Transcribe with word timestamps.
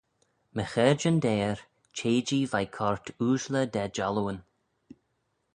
My 0.55 0.63
chaarjyn 0.71 1.17
deyr, 1.25 1.57
çhea-jee 1.95 2.49
veih 2.51 2.71
coyrt 2.77 3.05
ooashley 3.23 3.67
da 3.73 3.83
jallooyn. 3.95 4.39